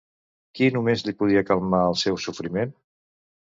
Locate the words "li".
1.09-1.13